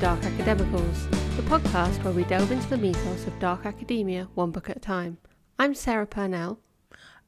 [0.00, 4.70] Dark Academicals, the podcast where we delve into the mythos of dark academia one book
[4.70, 5.18] at a time.
[5.58, 6.60] I'm Sarah Purnell.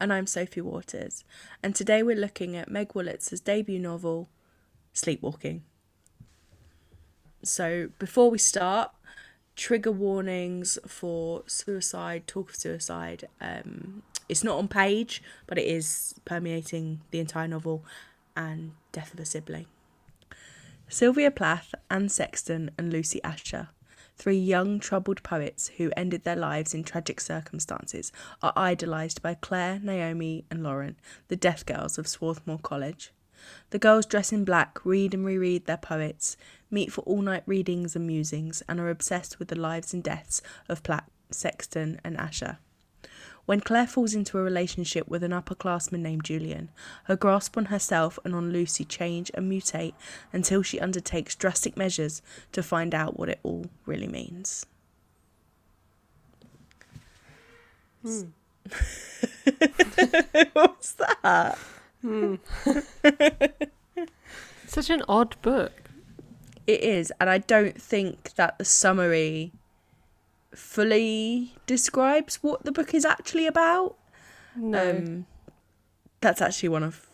[0.00, 1.24] And I'm Sophie Waters.
[1.64, 4.28] And today we're looking at Meg Wolitzer's debut novel,
[4.94, 5.62] Sleepwalking.
[7.42, 8.92] So before we start,
[9.56, 13.26] trigger warnings for suicide, talk of suicide.
[13.40, 17.84] Um, it's not on page, but it is permeating the entire novel
[18.36, 19.66] and death of a sibling.
[20.92, 23.68] Sylvia Plath, Anne Sexton, and Lucy Ascher,
[24.16, 28.10] three young, troubled poets who ended their lives in tragic circumstances,
[28.42, 30.96] are idolised by Claire, Naomi, and Lauren,
[31.28, 33.12] the death girls of Swarthmore College.
[33.70, 36.36] The girls dress in black, read and reread their poets,
[36.72, 40.42] meet for all night readings and musings, and are obsessed with the lives and deaths
[40.68, 42.58] of Plath, Sexton, and Ascher.
[43.50, 46.68] When Claire falls into a relationship with an upperclassman named Julian,
[47.06, 49.94] her grasp on herself and on Lucy change and mutate
[50.32, 54.66] until she undertakes drastic measures to find out what it all really means.
[58.04, 58.22] Hmm.
[60.52, 61.58] What's that?
[64.68, 65.90] Such an odd book.
[66.68, 69.50] It is, and I don't think that the summary
[70.54, 73.96] fully describes what the book is actually about.
[74.56, 74.90] No.
[74.90, 75.26] Um,
[76.20, 77.06] that's actually one of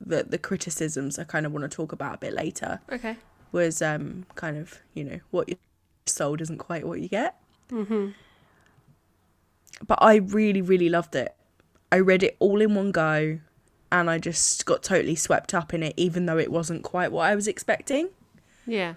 [0.00, 2.80] the the criticisms I kind of want to talk about a bit later.
[2.90, 3.16] okay.
[3.50, 5.58] Was um kind of you know what you're
[6.06, 7.36] sold isn't quite what you get.
[7.70, 8.10] Mm-hmm.
[9.86, 11.34] But I really really loved it.
[11.90, 13.38] I read it all in one go,
[13.90, 17.26] and I just got totally swept up in it, even though it wasn't quite what
[17.26, 18.10] I was expecting.
[18.66, 18.94] Yeah.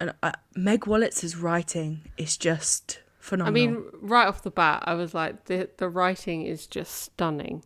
[0.00, 3.48] And I, Meg Wolitzer's writing is just phenomenal.
[3.50, 7.62] I mean, right off the bat, I was like, the the writing is just stunning.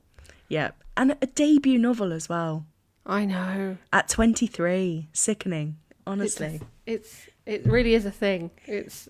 [0.48, 2.66] yeah, and a debut novel as well.
[3.06, 3.77] I know.
[3.92, 6.61] At 23, sickening, It's, honestly.
[6.86, 8.50] it's it really is a thing.
[8.67, 9.06] It's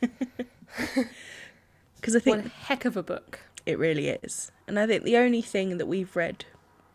[1.96, 3.40] Because I think one heck of a book.
[3.64, 4.52] it really is.
[4.68, 6.44] And I think the only thing that we've read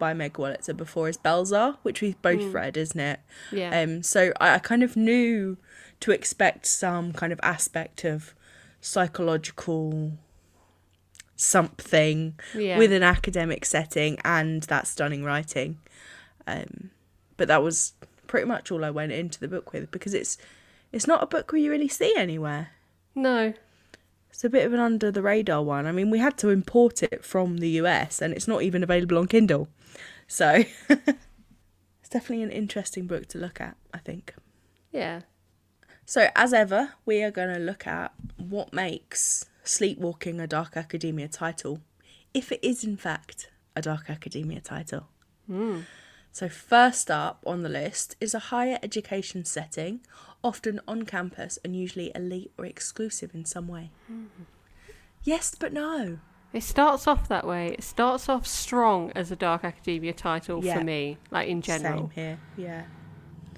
[0.01, 2.53] by Meg Wolitzer before is Belzhar, which we've both Mm.
[2.56, 3.19] read, isn't it?
[3.51, 3.79] Yeah.
[3.79, 5.57] Um, so I, I kind of knew
[6.00, 8.34] to expect some kind of aspect of
[8.81, 10.13] psychological
[11.35, 12.79] something yeah.
[12.79, 15.78] with an academic setting and that stunning writing.
[16.47, 16.90] Um,
[17.38, 17.94] but that was
[18.25, 20.35] pretty much all I went into the book with because it's
[20.91, 22.69] it's not a book we really see anywhere.
[23.13, 23.53] no.
[24.31, 25.85] It's a bit of an under the radar one.
[25.85, 29.17] I mean, we had to import it from the US and it's not even available
[29.17, 29.67] on Kindle.
[30.27, 34.33] So it's definitely an interesting book to look at, I think.
[34.91, 35.21] Yeah.
[36.05, 41.27] So, as ever, we are going to look at what makes Sleepwalking a Dark Academia
[41.27, 41.79] title,
[42.33, 45.07] if it is in fact a Dark Academia title.
[45.49, 45.83] Mm.
[46.31, 50.01] So, first up on the list is a higher education setting,
[50.44, 53.91] often on campus and usually elite or exclusive in some way.
[55.24, 56.19] Yes, but no.
[56.53, 57.68] It starts off that way.
[57.69, 60.78] It starts off strong as a Dark Academia title Yeah.
[60.79, 62.09] for me, like in general.
[62.09, 62.40] Same here.
[62.57, 62.84] Yeah.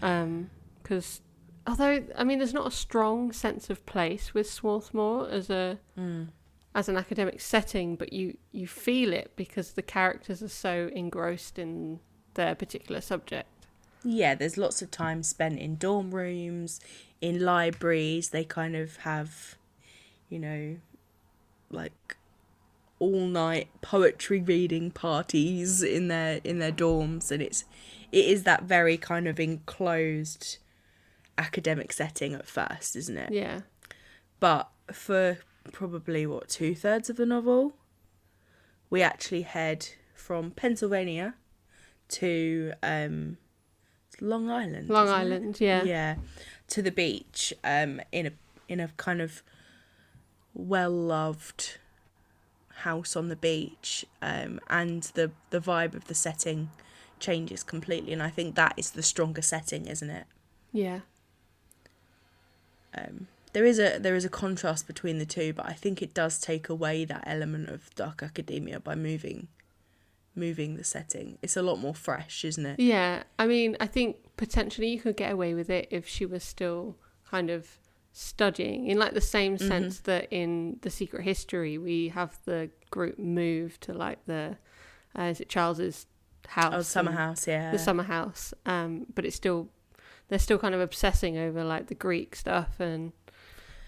[0.01, 0.49] Um,
[0.81, 1.21] because
[1.65, 6.29] although I mean, there's not a strong sense of place with Swarthmore as a Mm.
[6.75, 11.57] as an academic setting, but you you feel it because the characters are so engrossed
[11.57, 11.99] in
[12.35, 13.47] their particular subject.
[14.03, 16.79] Yeah, there's lots of time spent in dorm rooms,
[17.21, 18.29] in libraries.
[18.29, 19.55] They kind of have,
[20.29, 20.77] you know,
[21.69, 22.17] like
[22.99, 27.65] all night poetry reading parties in their in their dorms and it's
[28.13, 30.57] it is that very kind of enclosed
[31.37, 33.31] academic setting at first, isn't it?
[33.31, 33.61] Yeah,
[34.39, 35.39] But for
[35.71, 37.73] probably what two thirds of the novel,
[38.89, 41.35] we actually head from Pennsylvania
[42.09, 43.37] to um,
[44.23, 44.89] Long Island.
[44.89, 45.19] Long isn't it?
[45.19, 45.61] Island.
[45.61, 45.83] Yeah.
[45.83, 46.15] yeah,
[46.69, 47.53] to the beach.
[47.63, 48.31] Um, in a
[48.67, 49.43] in a kind of
[50.53, 51.77] well loved
[52.77, 54.05] house on the beach.
[54.21, 56.69] Um, and the the vibe of the setting
[57.19, 60.25] changes completely, and I think that is the stronger setting, isn't it?
[60.71, 60.99] yeah.
[62.97, 66.13] um, there is a there is a contrast between the two, but I think it
[66.13, 69.47] does take away that element of dark academia by moving
[70.35, 71.37] moving the setting.
[71.41, 72.79] It's a lot more fresh, isn't it?
[72.79, 76.43] Yeah, I mean, I think potentially you could get away with it if she was
[76.43, 76.97] still
[77.29, 77.67] kind of
[78.11, 79.67] studying in like the same Mm-hmm.
[79.67, 84.55] sense that in the secret history we have the group move to like the
[85.17, 86.05] uh, is it Charles's
[86.47, 87.71] house Oh, summer house, yeah.
[87.71, 89.69] the summer house um but it's still
[90.27, 93.13] they're still kind of obsessing over like the Greek stuff and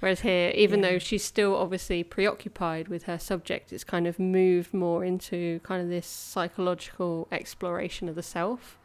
[0.05, 0.91] whereas here even Yeah.
[0.91, 5.81] though she's still obviously preoccupied with her subject it's kind of moved more into kind
[5.81, 8.77] of this psychological exploration of the self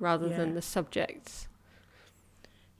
[0.00, 0.36] rather Yeah.
[0.38, 1.46] than the subjects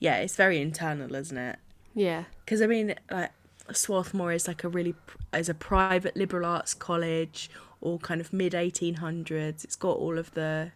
[0.00, 1.58] yeah, it's very internal, isn't it?
[1.92, 2.25] Yeah.
[2.44, 3.32] Because I mean, like
[3.72, 4.94] Swarthmore is like a really
[5.34, 9.64] is a private liberal arts college, all kind of mid eighteen hundreds.
[9.64, 10.70] It's got all of the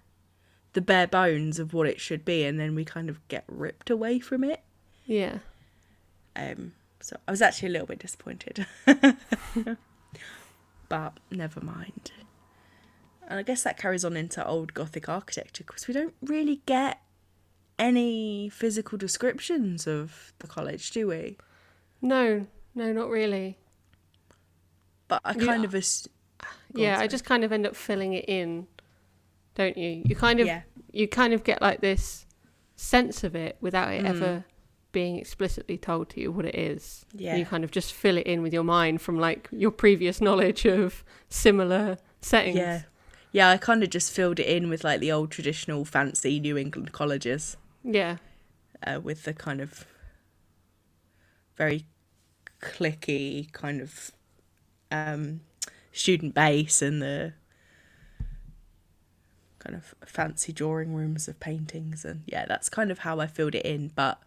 [0.72, 3.90] the bare bones of what it should be, and then we kind of get ripped
[3.90, 4.60] away from it.
[5.06, 5.38] Yeah.
[6.34, 6.72] Um,
[7.02, 8.66] so I was actually a little bit disappointed,
[10.88, 12.12] but never mind.
[13.28, 17.00] And I guess that carries on into old Gothic architecture because we don't really get
[17.78, 21.38] any physical descriptions of the college, do we?
[22.00, 23.58] No, no, not really.
[25.08, 25.46] But I Yeah.
[25.46, 26.08] kind of as
[26.72, 28.66] Go on, yeah, I just kind of end up filling it in,
[29.54, 30.02] don't you?
[30.06, 32.26] You kind of yeah, you kind of get like this
[32.76, 34.08] sense of it without it Mm.
[34.08, 34.44] ever
[34.92, 37.04] being explicitly told to you what it is.
[37.14, 40.20] yeah, You kind of just fill it in with your mind from like your previous
[40.20, 42.56] knowledge of similar settings.
[42.56, 42.82] yeah,
[43.32, 43.50] yeah.
[43.50, 46.92] I kind of just filled it in with like the old traditional fancy New England
[46.92, 48.18] colleges, Yeah.
[48.86, 49.86] uh, with the kind of
[51.56, 51.84] very
[52.60, 54.10] clicky kind of
[54.90, 55.40] um,
[55.92, 57.32] student base and the
[59.58, 63.54] kind of fancy drawing rooms of paintings and yeah that's kind of how i filled
[63.54, 64.20] it in but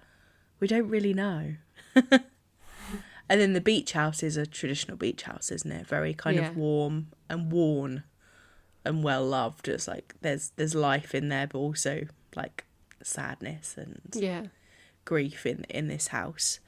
[0.60, 1.56] we don't really know
[1.96, 6.50] and then the beach house is a traditional beach house isn't it very kind Yeah.
[6.50, 8.04] of warm and worn
[8.84, 12.04] and well loved it's like there's there's life in there but also
[12.36, 12.66] like
[13.04, 14.48] sadness and Yeah.
[15.06, 16.60] grief in in this house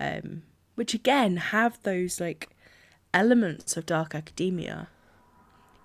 [0.00, 0.42] um
[0.74, 2.50] which again have those like
[3.12, 4.88] elements of dark academia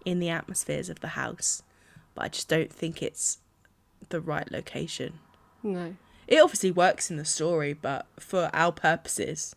[0.06, 1.62] in the atmospheres of the house
[2.16, 3.40] but i just don't think it's
[4.10, 5.20] the right location
[5.62, 5.96] No.
[6.30, 9.56] It obviously works in the story but for our purposes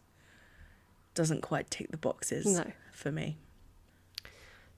[1.14, 2.64] doesn't quite tick the boxes No.
[2.92, 3.36] for me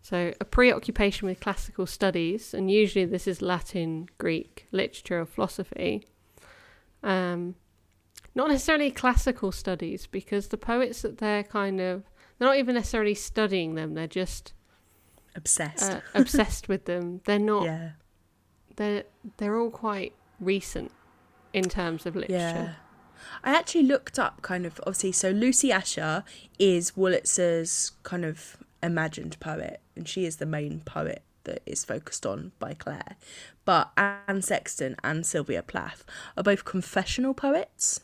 [0.03, 6.05] So, a preoccupation with classical studies, and usually this is Latin, Greek, literature, or philosophy.
[7.03, 7.55] Um,
[8.35, 12.03] not necessarily classical studies, because the poets that they're kind of,
[12.37, 14.53] they're not even necessarily studying them, they're just
[15.35, 17.21] obsessed uh, obsessed with them.
[17.25, 17.91] They're not, yeah
[18.77, 19.05] they're,
[19.39, 20.91] they're all quite recent
[21.55, 22.37] in terms of literature.
[22.37, 22.73] yeah.
[23.43, 26.25] I actually looked up kind of obviously so Lucy Ascher
[26.59, 32.27] is Wolitzer's kind of imagined poet and she is the main poet that is focused
[32.27, 33.17] on by Claire.
[33.65, 36.05] But Anne Sexton and Sylvia Plath
[36.37, 38.01] are both confessional poets.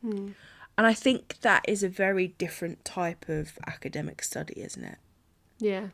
[0.00, 0.30] Hmm.
[0.78, 4.98] And I think that is a very different type of academic study, isn't it?
[5.58, 5.88] Yeah.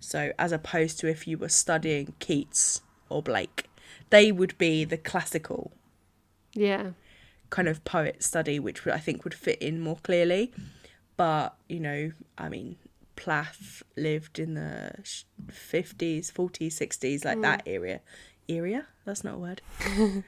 [0.00, 3.68] So as opposed to if you were studying Keats or Blake,
[4.10, 5.72] they would be the classical
[6.54, 6.90] Yeah.
[7.50, 10.52] kind of poet study, which I think would fit in more clearly.
[11.16, 12.76] But you know, I mean,
[13.16, 14.92] Plath lived in the
[15.50, 17.72] fifties, forties, sixties, like that mm.
[17.72, 18.00] area.
[18.48, 18.86] Area?
[19.04, 19.62] That's not a word.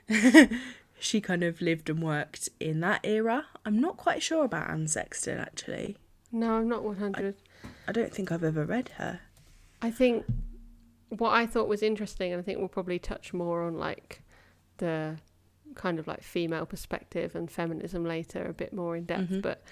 [0.99, 3.47] she kind of lived and worked in that era.
[3.65, 5.97] I'm not quite sure about Anne Sexton actually.
[6.33, 7.37] No, I'm not 100.
[7.87, 9.21] I don't think I've ever read her.
[9.81, 10.25] I think
[11.09, 14.23] what I thought was interesting, and I think we'll probably touch more on like
[14.79, 15.17] the
[15.77, 19.31] kind of like female perspective and feminism later, a bit more in depth.
[19.31, 19.43] Mhm.
[19.43, 19.63] But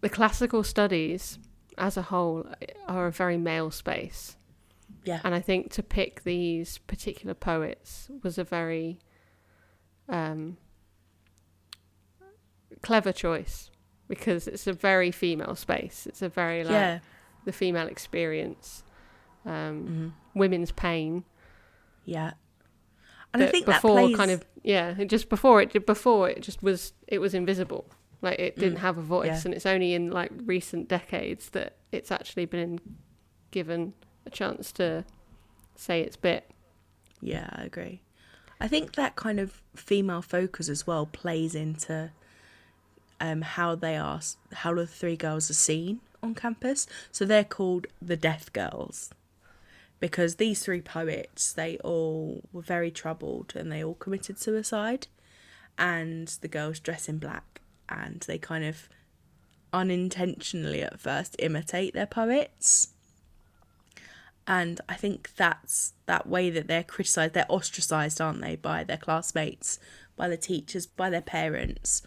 [0.00, 1.38] the classical studies
[1.76, 2.46] as a whole
[2.88, 4.36] are a very male space.
[5.04, 5.20] Yeah.
[5.24, 8.98] And I think to pick these particular poets was a very
[10.08, 10.56] um,
[12.82, 13.70] clever choice
[14.08, 16.06] because it's a very female space.
[16.06, 16.98] It's a very like yeah.
[17.44, 18.82] the female experience,
[19.44, 21.24] um, hmm women's pain.
[22.04, 22.34] Yeah.
[23.40, 26.62] And I think before that plays kind of yeah, just before it before it just
[26.62, 27.86] was it was invisible.
[28.20, 29.40] Like it didn't Mm, have a voice, yeah.
[29.44, 32.80] and it's only in like recent decades that it's actually been
[33.50, 33.94] given
[34.26, 35.04] a chance to
[35.76, 36.50] say its bit.
[37.20, 38.02] Yeah, I agree.
[38.60, 42.10] I think that kind of female focus as well plays into
[43.20, 44.20] um, how they are,
[44.52, 46.86] how the three girls are seen on campus.
[47.12, 49.10] So they're called the Death Girls
[50.00, 55.06] because these three poets, they all were very troubled and they all committed suicide.
[55.76, 58.88] And the girls dress in black and they kind of
[59.72, 62.88] unintentionally at first imitate their poets
[64.46, 67.34] and I think that's that way that they're criticised.
[67.34, 69.78] They're ostracised, aren't they, by their classmates,
[70.16, 72.00] by the teachers, by their parents,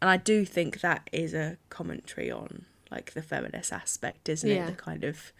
[0.00, 4.64] and I do think that is a commentary on like the feminist aspect, isn't Yeah.
[4.64, 4.76] it?
[4.76, 5.32] The kind of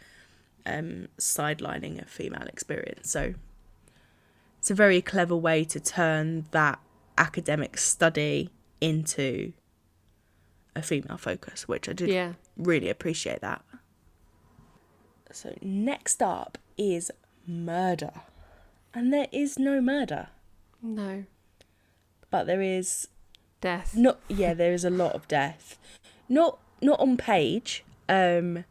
[0.67, 3.11] um, sidelining a female experience.
[3.11, 3.35] So
[4.59, 6.79] it's a very clever way to turn that
[7.19, 8.51] academic study
[8.81, 9.53] into
[10.77, 13.63] a female focus, which I did Yeah, really appreciate that.
[15.33, 17.11] So next up is
[17.47, 18.13] murder.
[18.93, 20.29] And there is no murder.
[20.83, 21.25] no,
[22.31, 23.09] but there is
[23.61, 23.95] Death.
[23.95, 25.79] not yeah there is a lot of death
[26.31, 28.65] not not on page um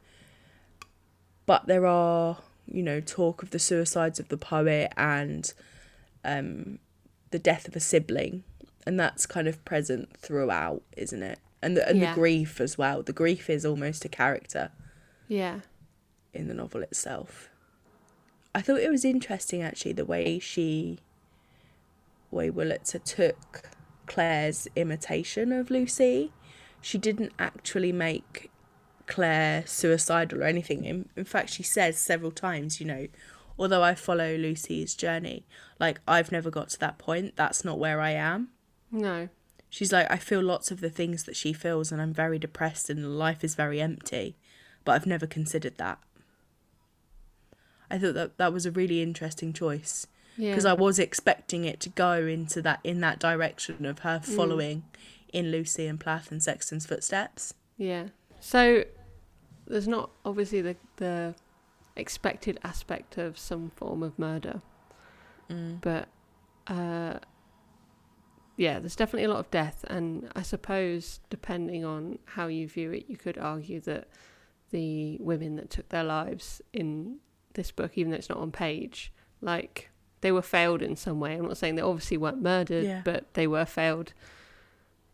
[1.50, 2.38] but there are
[2.72, 5.51] you know talk of the suicides of the poet and
[6.24, 6.77] um
[7.32, 8.44] the death of a sibling
[8.86, 12.12] and that's kind of present throughout isn't it and the, and Yeah.
[12.12, 14.70] the grief as well the grief is almost a character
[15.27, 15.62] Yeah.
[16.36, 17.50] in the novel itself
[18.53, 21.00] i thought it was interesting actually the way she
[22.29, 23.72] way Wolitzer took
[24.06, 26.32] Claire's imitation of Lucy.
[26.79, 28.51] She didn't actually make
[29.09, 30.85] Claire suicidal or anything.
[30.85, 33.07] In, in fact, she says several times, you know,
[33.57, 35.45] although I follow Lucy's journey,
[35.79, 37.35] like I've never got to that point.
[37.35, 38.49] That's not where I am.
[38.91, 39.27] No.
[39.69, 42.89] She's like, I feel lots of the things that she feels, and I'm very depressed,
[42.89, 44.35] and life is very empty,
[44.85, 45.99] but I've never considered that.
[47.91, 50.51] I thought that that was a really interesting choice Yeah.
[50.51, 54.35] because I was expecting it to go into that in that direction of her mm.
[54.35, 54.83] following
[55.33, 57.53] in Lucy and Plath and Sexton's footsteps.
[57.77, 58.07] Yeah.
[58.39, 58.85] So
[59.69, 61.35] there's not obviously the the
[61.95, 64.61] expected aspect of some form of murder,
[65.81, 66.07] but
[66.67, 67.19] uh,
[68.57, 72.91] yeah, there's definitely a lot of death, and I suppose depending on how you view
[72.91, 74.07] it, you could argue that
[74.71, 77.17] the women that took their lives in
[77.53, 79.11] this book, even though it's not on page,
[79.41, 79.89] like
[80.21, 81.33] they were failed in some way.
[81.35, 83.01] I'm not saying they obviously weren't murdered, Yeah.
[83.03, 84.13] but they were failed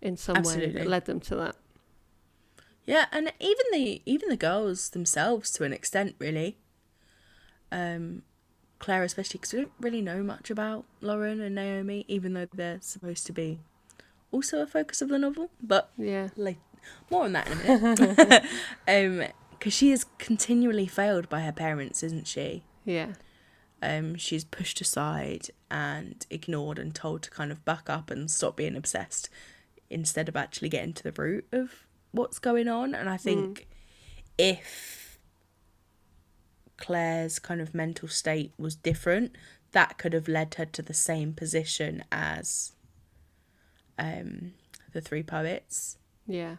[0.02, 1.56] in some way that led them to that.
[2.86, 6.58] Yeah, and even the even the girls themselves to an extent, really.
[7.72, 8.22] Um,
[8.80, 12.80] Claire especially because we don't really know much about Lauren and Naomi, even though they're
[12.82, 13.60] supposed to be
[14.32, 15.50] also a focus of the novel.
[15.62, 16.30] But Yeah.
[16.36, 16.58] like
[17.10, 18.44] more on that in a minute.
[18.88, 22.64] um, because she is continually failed by her parents, isn't she?
[22.84, 23.14] Yeah.
[23.82, 28.58] um, she's pushed aside and ignored and told to kind of buck up and stop
[28.58, 29.30] being obsessed
[29.90, 31.85] instead of actually getting to the root of
[32.16, 32.96] what's going on.
[32.96, 33.68] And I think
[34.38, 35.20] if
[36.78, 39.36] Claire's kind of mental state was different,
[39.72, 42.74] that could have led her to the same position as
[44.00, 44.54] um,
[44.94, 45.98] the three poets.
[46.28, 46.58] Yeah.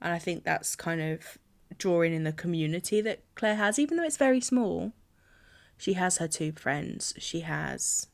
[0.00, 1.38] And I think that's kind of
[1.76, 4.92] drawing in the community that Claire has, even though it's very small.
[5.76, 7.14] She has her two friends.
[7.18, 8.08] She has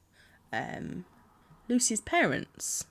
[0.52, 1.04] um,
[1.68, 2.86] Lucy's parents.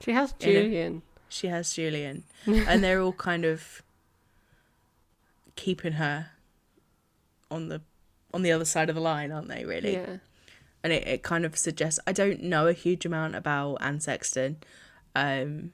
[0.00, 1.02] She has Julian.
[1.28, 2.24] She has Julian.
[2.46, 3.82] and they're all kind of
[5.56, 6.28] keeping her
[7.50, 7.80] on the
[8.32, 9.94] on the other side of the line, aren't they, really?
[9.94, 10.18] Yeah.
[10.84, 14.58] and it, it kind of suggests I don't know a huge amount about Anne Sexton.
[15.14, 15.72] Um,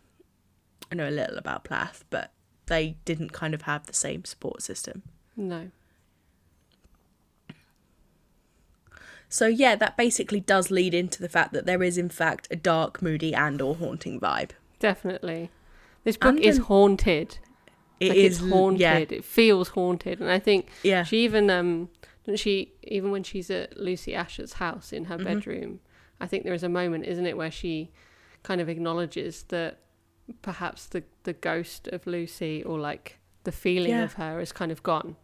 [0.91, 2.33] I know a little about Plath, but
[2.67, 5.03] they didn't kind of have the same support system.
[5.37, 5.71] No.
[9.29, 12.57] So yeah, that basically does lead into the fact that there is in fact a
[12.57, 14.51] dark, moody, and or haunting vibe.
[14.79, 15.51] Definitely.
[16.05, 17.39] This book And is haunted.
[18.01, 18.81] It like is it's haunted.
[18.81, 20.21] Yeah, It feels haunted.
[20.21, 21.89] And I think yeah, she even um
[22.37, 25.25] she even when she's at Lucy Ascher's house in her Mhm.
[25.25, 25.81] bedroom,
[26.21, 27.91] I think there is a moment, isn't it, where she
[28.43, 29.79] kind of acknowledges that
[30.43, 34.05] perhaps the the ghost of Lucy or like the feeling Yeah.
[34.05, 35.17] of her is kind of gone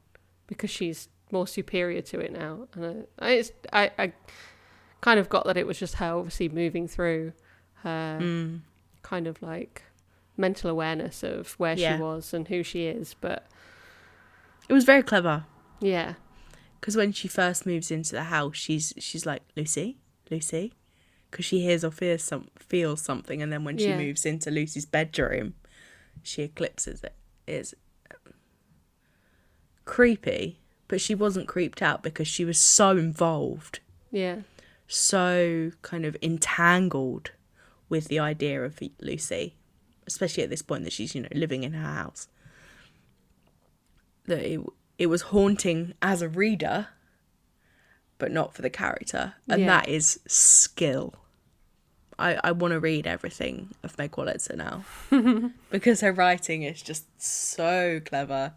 [0.46, 2.66] because she's more superior to it now.
[2.74, 4.12] And I, I, it's, I, I
[5.00, 7.32] kind of got that it was just her obviously moving through
[7.82, 8.60] her Mm.
[9.10, 9.82] Kind of like
[10.36, 11.96] mental awareness of where Yeah.
[11.96, 13.14] she was and who she is.
[13.20, 13.46] But
[14.68, 15.44] it was very clever
[15.80, 16.14] yeah,
[16.78, 19.96] because when she first moves into the house, she's she's like Lucy,
[20.30, 20.72] Lucy,
[21.30, 23.96] because she hears or feels some feels something, and then when she Yeah.
[23.96, 25.54] moves into Lucy's bedroom,
[26.22, 27.14] she eclipses it.
[27.46, 27.74] It's
[29.84, 34.36] creepy, but she wasn't creeped out because she was so involved, yeah,
[34.86, 37.32] so kind of entangled
[37.90, 39.54] with the idea of Lucy,
[40.06, 42.28] especially at this point that she's you know living in her house.
[44.26, 44.60] That it
[44.98, 46.88] it was haunting as a reader,
[48.18, 49.66] but not for the character, and Yeah.
[49.66, 51.14] that is skill.
[52.18, 54.84] I, I want to read everything of Meg Wolitzer now
[55.70, 58.52] because her writing is just so clever.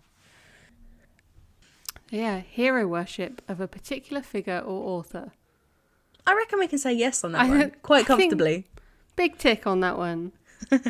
[2.12, 2.40] yeah.
[2.42, 5.32] Hero worship of a particular figure or author.
[6.28, 8.66] I reckon we can say yes on that I one quite comfortably.
[9.16, 10.32] Big tick on that one.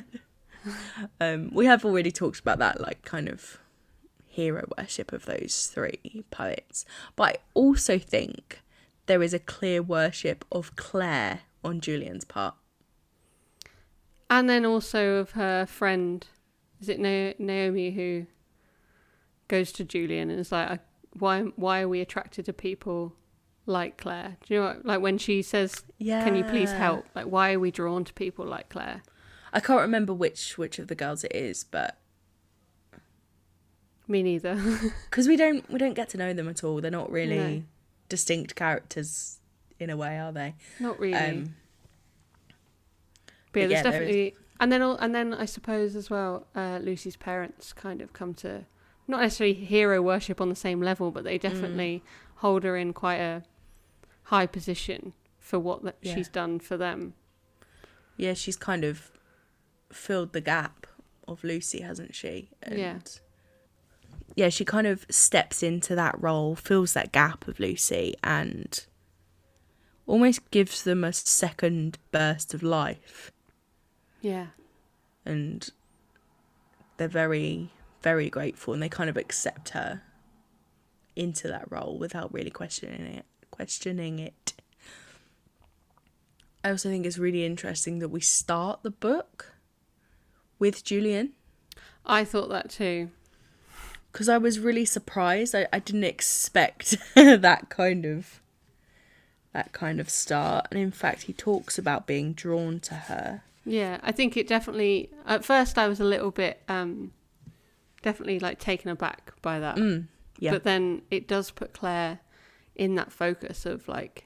[1.19, 3.59] Um, we have already talked about that, like kind of
[4.27, 6.85] hero worship of those three poets.
[7.15, 8.61] But I also think
[9.05, 12.55] there is a clear worship of Claire on Julian's part.
[14.29, 16.25] And then also of her friend,
[16.79, 18.25] is it Na- Naomi who
[19.47, 20.79] goes to Julian and is like,
[21.11, 21.41] "Why?
[21.55, 23.15] Why are we attracted to people
[23.65, 24.85] like Claire?" Do you know what?
[24.85, 26.23] Like when she says, Yeah.
[26.23, 29.03] "Can you please help?" Like, why are we drawn to people like Claire?
[29.51, 31.97] I can't remember which which of the girls it is, but
[34.07, 34.55] Me neither.
[35.09, 36.81] because we don't we don't get to know them at all.
[36.81, 37.63] They're not really No.
[38.09, 39.39] distinct characters
[39.79, 40.55] in a way, are they?
[40.79, 41.13] Not really.
[41.15, 41.55] Um,
[43.51, 46.47] but yeah, there's yeah, there definitely, and then all, and then I suppose as well,
[46.55, 48.65] uh, Lucy's parents kind of come to
[49.07, 51.25] not necessarily hero worship on the same level, but Mm.
[51.25, 52.03] they definitely
[52.37, 53.43] hold her in quite a
[54.23, 56.15] high position for what that Yeah.
[56.15, 57.13] she's done for them.
[58.17, 59.11] yeah, she's kind of
[59.91, 60.85] filled the gap
[61.27, 62.49] of Lucy, hasn't she?
[62.71, 62.99] Yeah.
[64.35, 68.85] Yeah, she kind of steps into that role, fills that gap of Lucy, and
[70.07, 73.31] almost gives them a second burst of life.
[74.21, 74.47] Yeah,
[75.25, 75.69] And
[76.97, 80.01] they're very, very grateful, and they kind of accept her
[81.15, 83.25] into that role without really questioning it.
[83.53, 84.53] Questioning it.
[86.63, 89.53] I also think it's really interesting that we start the book
[90.57, 91.33] with Julian.
[92.03, 93.09] I thought that too.
[94.11, 95.53] because I was really surprised.
[95.53, 98.41] I, I didn't expect that kind of
[99.53, 103.43] that kind of start, and in fact, he talks about being drawn to her.
[103.65, 105.11] Yeah, I think it definitely.
[105.27, 107.11] At first, I was a little bit, um,
[108.01, 109.75] definitely like taken aback by that.
[109.75, 110.07] Mm,
[110.39, 112.19] yeah, But then it does put Claire
[112.75, 114.25] in that focus of like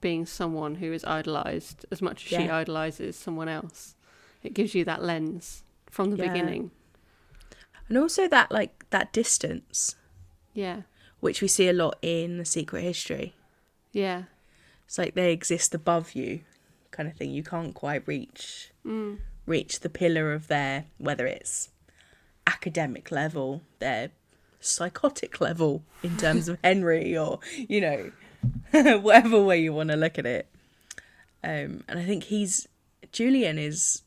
[0.00, 3.96] being someone who is idolized as much as she idolizes someone else.
[4.42, 6.32] It gives you that lens from the Yeah.
[6.32, 6.70] beginning.
[7.88, 9.96] and also that like that distance,
[10.52, 10.82] Yeah,
[11.20, 13.34] which we see a lot in the Secret History.
[13.92, 14.24] yeah,
[14.86, 16.42] It's like they exist above you,
[16.90, 17.30] kind of thing.
[17.30, 19.18] You can't quite reach mm.
[19.46, 21.70] reach the pillar of their whether it's
[22.46, 24.10] academic level, their
[24.60, 28.12] psychotic level in terms of Henry, or you know,
[29.00, 30.46] whatever way you want to look at it.
[31.44, 32.66] Um, and I think he's
[33.12, 34.02] Julian is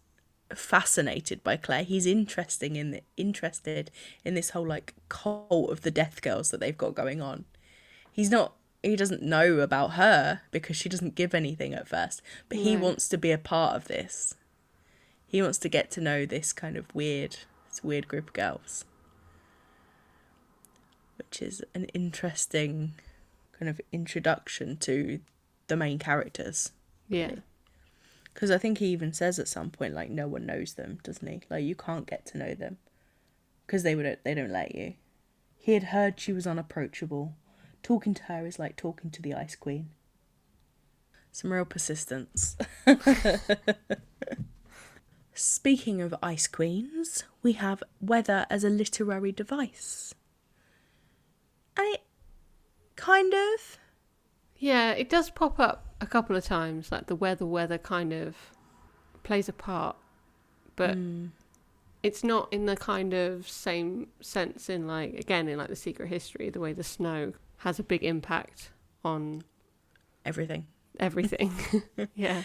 [0.53, 1.83] fascinated by Claire.
[1.83, 3.89] He's interesting in the, interested
[4.25, 7.45] in this whole like cult of the Death Girls that they've got going on.
[8.11, 8.53] He's not.
[8.83, 12.81] He doesn't know about her because she doesn't give anything at first, but he No.
[12.81, 14.33] wants to be a part of this.
[15.27, 17.37] He wants to get to know this kind of weird,
[17.69, 18.83] this weird group of girls,
[21.21, 22.93] which is an interesting
[23.57, 25.19] kind of introduction to
[25.67, 26.71] the main characters.
[27.07, 27.35] yeah,
[28.33, 31.27] Because I think he even says at some point, like, no one knows them, doesn't
[31.27, 31.41] he?
[31.49, 32.77] Like, you can't get to know them
[33.65, 34.95] because they would they don't let you.
[35.57, 37.35] He had heard she was unapproachable.
[37.83, 39.89] Talking to her is like talking to the Ice Queen.
[41.31, 42.57] Some real persistence.
[45.33, 50.13] Speaking of Ice Queens, we have weather as a literary device.
[51.93, 52.01] It
[52.95, 53.77] kind of
[54.57, 54.91] yeah.
[54.91, 56.91] It does pop up a couple of times.
[56.91, 58.35] Like the weather, weather kind of
[59.23, 59.95] plays a part,
[60.75, 61.31] but Mm.
[62.03, 66.09] it's not in the kind of same sense in like again in like the secret
[66.09, 68.71] history the way the snow has a big impact
[69.03, 69.43] on
[70.25, 70.67] everything.
[70.99, 71.51] everything
[72.15, 72.43] yeah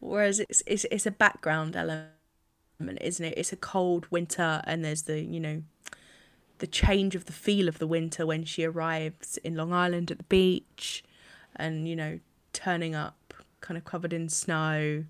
[0.00, 2.10] Whereas it's it's it's a background element,
[3.02, 3.34] isn't it?
[3.36, 5.62] It's a cold winter, and there's the you know,
[6.60, 10.18] the change of the feel of the winter when she arrives in Long Island at
[10.18, 11.02] the beach,
[11.56, 12.20] and you know,
[12.52, 15.04] turning up kind of covered in snow.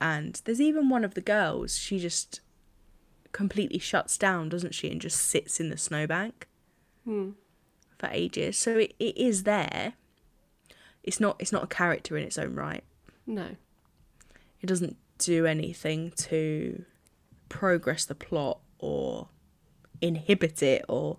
[0.00, 1.78] And there's even one of the girls.
[1.78, 2.40] She just
[3.32, 6.46] completely shuts down, doesn't she, and just sits in the snowbank
[7.04, 7.30] Hmm.
[7.98, 8.58] for ages.
[8.58, 9.94] So it, it is there.
[11.02, 12.82] It's not it's not a character in its own right
[13.28, 13.54] no
[14.60, 16.84] it doesn't do anything to
[17.48, 19.28] progress the plot or
[20.00, 21.18] inhibit it or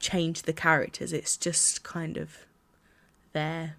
[0.00, 2.46] change the characters it's just kind of
[3.32, 3.74] there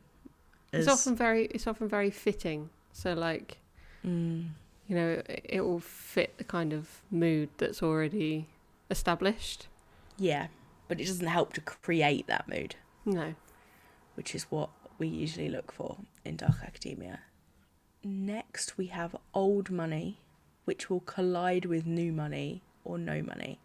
[0.71, 2.69] it's often very it's often very fitting.
[2.91, 3.57] So like
[4.05, 4.51] Mm,
[4.87, 8.47] you know it, it will fit the kind of mood that's already
[8.89, 9.67] established.
[10.17, 10.47] Yeah
[10.87, 12.75] but it doesn't help to create that mood.
[13.05, 13.35] No.
[14.15, 17.19] Which is what we usually look for in dark academia.
[18.03, 20.19] Next we have old money
[20.65, 23.59] which will collide with new money or no money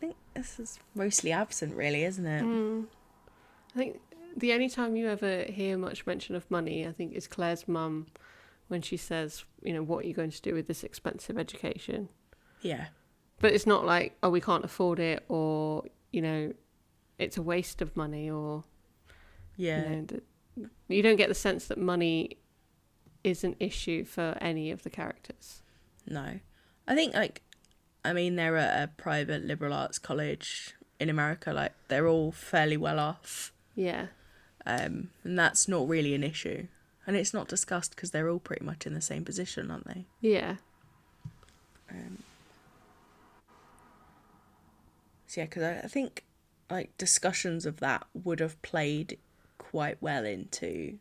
[0.00, 2.42] think this is mostly absent really isn't it?
[2.42, 2.86] Mm.
[3.74, 4.00] i think
[4.36, 8.06] the only time you ever hear much mention of money i think is claire's mum
[8.70, 12.08] when she says you know what are you going to do with this expensive education?
[12.62, 12.86] Yeah.
[13.40, 16.52] But it's not like oh we can't afford it or you know
[17.18, 18.64] it's a waste of money or
[19.56, 19.90] yeah.
[19.90, 20.06] you
[20.56, 22.38] know you don't get the sense that money
[23.24, 25.62] is an issue for any of the characters.
[26.06, 26.38] No.
[26.86, 27.42] I think like
[28.04, 32.76] I mean they're at a private liberal arts college in America, like they're all fairly
[32.76, 33.52] well off.
[33.74, 34.06] yeah
[34.66, 36.66] Um and that's not really an issue.
[37.06, 40.04] and it's not discussed because they're all pretty much in the same position, aren't they?
[40.20, 40.56] Yeah.
[41.90, 42.18] Um,
[45.26, 46.24] so yeah, because I, I think
[46.70, 49.18] like discussions of that would have played
[49.58, 50.98] quite well into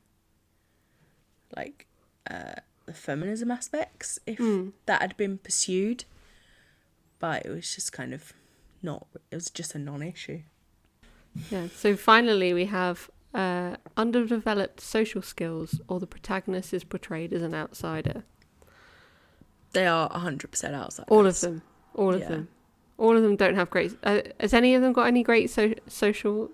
[1.55, 1.85] like
[2.29, 4.71] uh, the feminism aspects if Mm.
[4.85, 6.05] that had been pursued,
[7.19, 8.33] but it was just kind of
[8.81, 9.07] not.
[9.31, 10.41] It was just a non-issue.
[11.51, 11.67] Yeah.
[11.75, 17.53] So finally, we have uh, underdeveloped social skills, or the protagonist is portrayed as an
[17.53, 18.23] outsider.
[19.73, 21.05] They are hundred percent outside.
[21.09, 21.61] All of them.
[21.93, 22.29] All of Yeah.
[22.29, 22.47] them.
[22.97, 23.93] All of them don't have great.
[24.03, 26.49] Uh, has any of them got any great so- social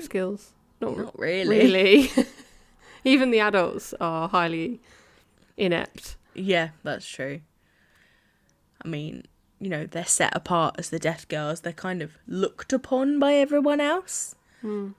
[0.00, 0.52] skills?
[0.80, 1.56] Not, Not really.
[1.58, 2.10] really.
[3.04, 4.80] Even the adults are highly
[5.56, 6.16] inept.
[6.34, 7.40] Yeah, that's true.
[8.84, 9.24] I mean,
[9.60, 11.60] you know, they're set apart as the death Girls.
[11.60, 14.94] They're kind of looked upon by everyone else, Mm.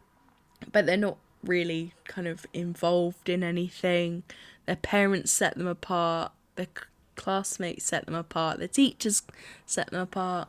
[0.72, 4.24] but they're not really kind of involved in anything.
[4.68, 6.32] Their parents set them apart.
[6.56, 8.60] Their c- classmates set them apart.
[8.60, 9.24] Their teachers
[9.66, 10.48] set them apart.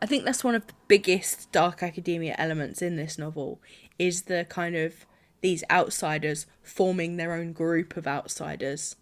[0.00, 3.60] I think that's one of the biggest dark academia elements in this novel
[3.98, 5.06] is the kind of
[5.42, 8.96] these outsiders forming their own group of outsiders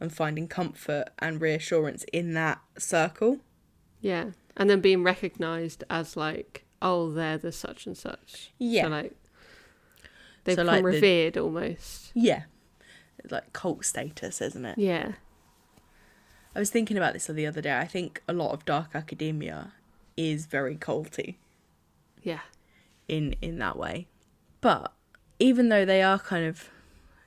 [0.00, 3.40] and finding comfort and reassurance in that circle.
[4.00, 4.30] Yeah.
[4.56, 8.52] And then being recognised as like, oh, they're the such and such.
[8.58, 8.84] Yeah.
[8.84, 9.12] So like,
[10.44, 12.10] they So, become like, the- revered almost.
[12.14, 12.42] Yeah.
[13.30, 14.78] Like cult status, isn't it?
[14.78, 15.12] Yeah.
[16.54, 17.76] I was thinking about this the other day.
[17.78, 19.72] I think a lot of dark academia
[20.16, 21.36] is very culty
[22.22, 22.40] Yeah.
[23.06, 24.08] in in that way.
[24.60, 24.92] But
[25.38, 26.68] even though they are kind of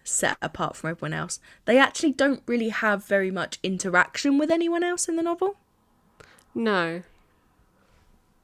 [0.03, 4.83] set apart from everyone else, they actually don't really have very much interaction with anyone
[4.83, 5.55] else in the novel.
[6.53, 7.03] No.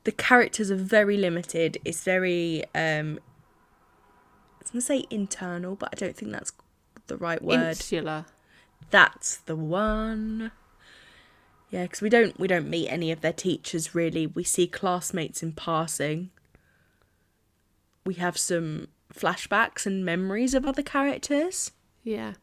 [0.05, 1.77] the characters are very limited.
[1.83, 3.19] It's very um
[4.55, 6.51] I was gonna say internal, but I don't think that's
[7.07, 7.59] the right word.
[7.69, 8.25] Insular.
[8.89, 10.51] that's the one.
[11.69, 14.25] Yeah, because we don't we don't meet any of their teachers really.
[14.27, 16.29] We see classmates in passing.
[18.05, 21.71] We have some flashbacks and memories of other characters,
[22.03, 22.33] Yeah.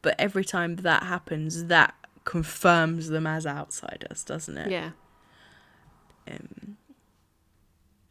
[0.00, 1.97] but every time that happens, that
[2.28, 4.70] confirms them as outsiders, doesn't it?
[4.70, 4.90] Yeah.
[6.30, 6.76] Um,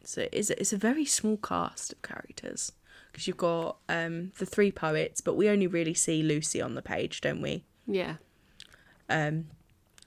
[0.03, 2.71] so it's it's a very small cast of characters
[3.11, 6.81] because you've got um the three poets, but we only really see Lucy on the
[6.81, 7.63] page, don't we?
[7.85, 8.15] Yeah.
[9.07, 9.49] Um,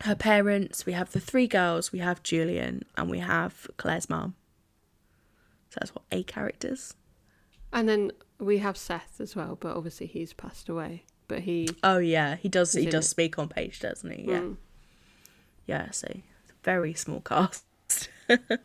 [0.01, 4.35] her parents, we have the three girls, we have Julian, and we have Claire's mum.
[5.69, 6.95] So that's what eight characters.
[7.73, 11.05] And then we have Seth as well, but obviously he's passed away.
[11.31, 11.69] But he.
[11.83, 12.73] Oh yeah, he does.
[12.75, 13.09] He does it.
[13.09, 14.25] speak on page, doesn't he?
[14.31, 14.57] Yeah, Mm.
[15.67, 15.91] yeah.
[15.93, 16.09] So
[16.65, 17.65] very small cast.
[18.27, 18.61] but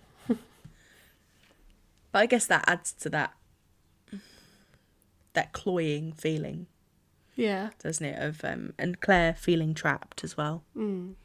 [2.14, 3.34] I guess that adds to that
[5.34, 6.68] that cloying feeling,
[7.36, 7.72] Yeah.
[7.84, 8.18] doesn't it?
[8.22, 10.64] Of um, and Claire feeling trapped as well.
[10.76, 11.16] Mm.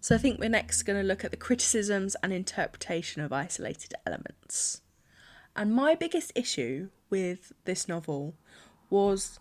[0.00, 3.94] So I think we're next going to look at the criticisms and interpretation of isolated
[4.06, 4.82] elements.
[5.56, 8.34] And my biggest issue with this novel
[8.90, 9.38] was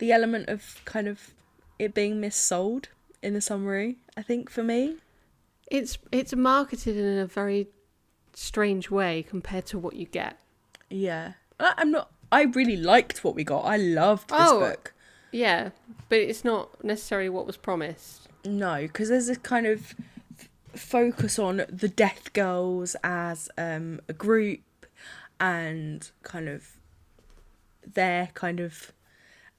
[0.00, 1.30] the element of kind of
[1.78, 2.86] it being missold
[3.22, 4.96] in the summary, I think for me.
[5.70, 7.68] It's it's marketed in a very
[8.34, 10.36] strange way compared to what you get.
[10.90, 11.34] Yeah.
[11.60, 13.62] I- I'm not I really liked what we got.
[13.64, 14.60] I loved this Oh.
[14.60, 14.92] book.
[15.32, 15.70] Yeah,
[16.08, 18.28] but it's not necessarily what was promised.
[18.44, 19.94] No, because there's a kind of
[20.38, 20.48] f-
[20.80, 24.60] focus on the Death Girls as um, a group
[25.38, 26.76] and kind of
[27.86, 28.92] their kind of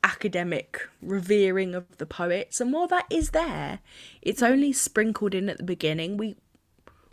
[0.04, 2.60] academic revering of the poets.
[2.60, 3.80] And while that is there,
[4.22, 6.18] it's only sprinkled in at the beginning.
[6.18, 6.36] We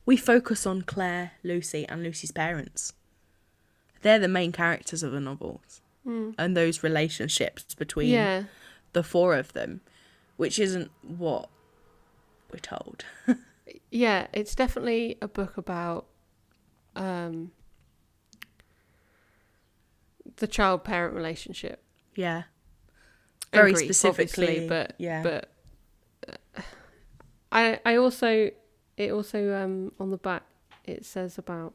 [0.07, 2.95] we focus on Claire, Lucy, and Lucy's parents.
[4.01, 5.81] They're the main characters of the novels.
[6.07, 8.45] And those relationships between Yeah,
[8.95, 9.83] the four of them,
[10.39, 11.51] which isn't what
[12.51, 13.05] we're told.
[13.91, 16.07] yeah, it's definitely a book about
[16.97, 17.51] um,
[20.37, 21.83] the child-parent relationship.
[22.15, 22.45] yeah.
[23.53, 25.23] Very specifically, but yeah.
[25.23, 25.51] but
[26.29, 26.61] uh,
[27.51, 28.51] I I also
[28.97, 30.43] it also um on the back
[30.85, 31.75] it says about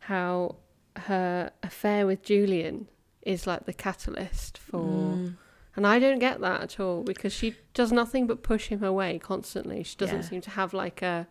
[0.00, 0.56] how
[0.96, 2.88] her affair with Julian
[3.22, 4.78] is like the catalyst for
[5.18, 5.36] Mm,
[5.76, 9.18] and I don't get that at all because she does nothing but push him away
[9.18, 9.82] constantly.
[9.82, 10.28] She doesn't Yeah.
[10.28, 11.26] seem to have like a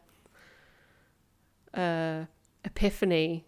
[1.74, 2.26] uh
[2.66, 3.46] epiphany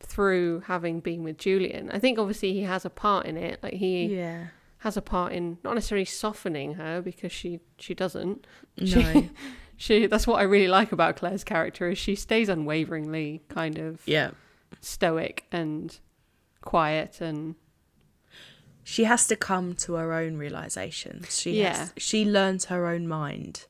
[0.00, 1.90] through having been with Julian.
[1.90, 3.62] I think obviously he has a part in it.
[3.62, 4.48] Like he yeah.
[4.84, 8.46] Has a part in not necessarily softening her because she she doesn't.
[8.78, 8.86] No.
[8.86, 9.30] She,
[9.76, 14.02] she that's what I really like about Claire's character is she stays unwaveringly kind of
[14.06, 14.30] yeah.
[14.80, 15.98] stoic and
[16.60, 17.54] quiet and
[18.82, 21.38] she has to come to her own realizations.
[21.40, 21.76] She Yeah.
[21.78, 23.64] has, she learns her own mind,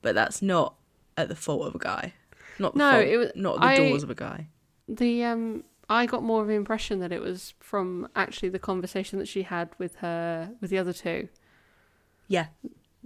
[0.00, 0.74] but that's not
[1.16, 2.14] at the fault of a guy.
[2.58, 4.48] Not No, fault, it was- not the I- doors of a guy.
[4.88, 9.18] The um I got more of an impression that it was from actually the conversation
[9.18, 11.28] that she had with her with the other two.
[12.28, 12.46] Yeah,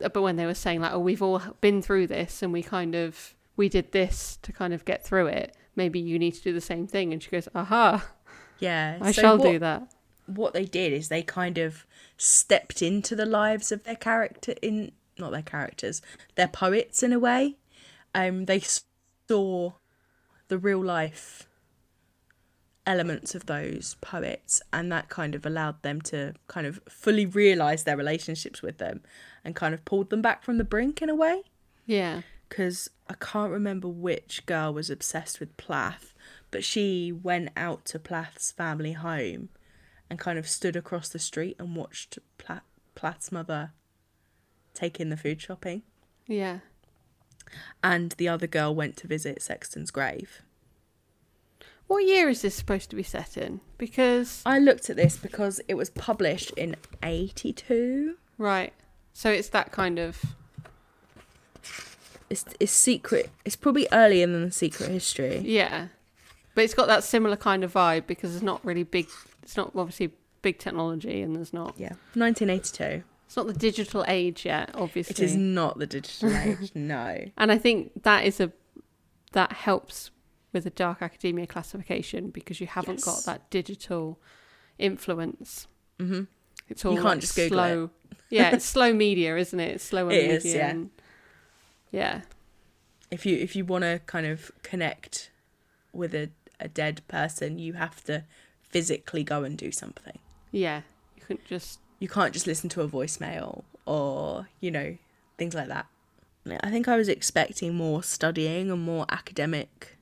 [0.03, 2.63] Uh, But when they were saying like, "Oh, we've all been through this, and we
[2.63, 5.57] kind of we did this to kind of get through it.
[5.75, 8.07] Maybe you need to do the same thing." And she goes, "Aha,
[8.61, 8.99] yeah.
[9.01, 9.93] I So shall what, do that."
[10.27, 11.85] What they did is they kind of
[12.17, 16.01] stepped into the lives of their character in not their characters,
[16.37, 17.57] their poets in a way.
[18.15, 19.73] Um, they saw
[20.47, 21.48] the real life
[22.89, 27.85] elements of those poets and that kind of allowed them to kind of fully realize
[27.85, 29.03] their relationships with them
[29.45, 31.43] and kind of pulled them back from the brink in a way
[31.85, 36.15] Yeah, because I can't remember which girl was obsessed with Plath,
[36.51, 39.51] but she went out to Plath's family home
[40.09, 42.63] and kind of stood across the street and watched Plath,
[42.95, 43.73] Plath's mother
[44.73, 45.83] take in the food shopping.
[46.27, 46.61] yeah.
[47.83, 50.43] And the other girl went to visit Sexton's grave.
[51.89, 53.61] What year is this supposed to be set in?
[53.79, 58.17] Because I looked at this because it was published in 82.
[58.39, 58.73] right,
[59.13, 60.23] so it's that kind of
[62.31, 63.31] It's, it's secret.
[63.45, 65.39] It's probably earlier than the secret history.
[65.39, 65.89] yeah,
[66.55, 69.09] but it's got that similar kind of vibe because it's not really big.
[69.43, 70.11] It's not obviously
[70.43, 71.75] big technology, and there's not.
[71.79, 73.03] Yeah, 1982.
[73.27, 75.13] It's not the digital age yet, obviously.
[75.13, 77.25] It is not the digital age, no.
[77.37, 78.53] And I think that is a
[79.33, 80.11] that helps
[80.53, 84.19] with a dark academia classification because you haven't got that digital
[84.79, 85.67] influence.
[85.99, 86.23] hmm
[86.69, 87.63] It's all You can't like just Google it.
[87.73, 87.91] slow.
[88.31, 89.75] yeah, it's slow media, isn't it?
[89.77, 90.37] It's slower It media.
[90.37, 90.71] is, yeah.
[90.71, 90.91] and-
[91.91, 92.21] yeah.
[93.11, 95.31] if you if you want to kind of connect
[95.93, 96.29] with a,
[96.61, 98.25] a dead person you have to
[98.63, 100.19] physically go and do something
[100.53, 100.83] Yeah.
[101.17, 104.97] You couldn't just you can't just listen to a voicemail or you know
[105.39, 105.87] things like that
[106.63, 109.97] i think i was expecting more studying and more academic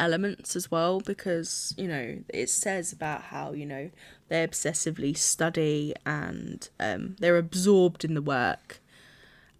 [0.00, 3.90] elements as well because you know it says about how you know
[4.28, 8.80] they obsessively study and um, they're absorbed in the work